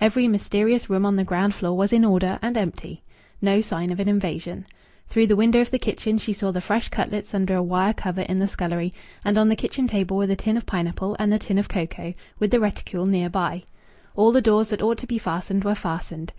[0.00, 3.02] Every mysterious room on the ground floor was in order and empty.
[3.42, 4.64] No sign of an invasion.
[5.08, 8.22] Through the window of the kitchen she saw the fresh cutlets under a wire cover
[8.22, 8.94] in the scullery;
[9.26, 12.14] and on the kitchen table were the tin of pineapple and the tin of cocoa,
[12.38, 13.64] with the reticule near by.
[14.16, 16.32] All doors that ought to be fastened were fastened.